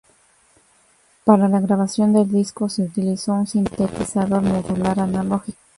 [1.25, 5.59] Para la grabación del disco se utilizó un sintetizador modular analógico.